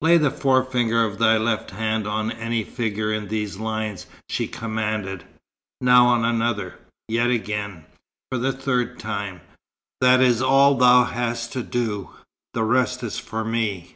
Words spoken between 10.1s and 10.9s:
is all